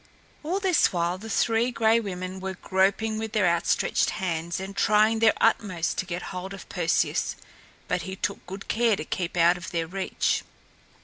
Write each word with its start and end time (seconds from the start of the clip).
All 0.41 0.59
this 0.59 0.91
while 0.91 1.19
the 1.19 1.29
Three 1.29 1.69
Gray 1.69 1.99
Women 1.99 2.39
were 2.39 2.55
groping 2.55 3.19
with 3.19 3.33
their 3.33 3.47
outstretched 3.47 4.09
hands 4.09 4.59
and 4.59 4.75
trying 4.75 5.19
their 5.19 5.35
utmost 5.39 5.99
to 5.99 6.07
get 6.07 6.23
hold 6.33 6.55
of 6.55 6.67
Perseus. 6.69 7.35
But 7.87 8.01
he 8.01 8.15
took 8.15 8.43
good 8.47 8.67
care 8.67 8.95
to 8.95 9.05
keep 9.05 9.37
out 9.37 9.57
of 9.57 9.69
their 9.69 9.85
reach. 9.85 10.41